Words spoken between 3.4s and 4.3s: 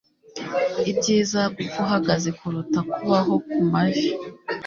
kumavi.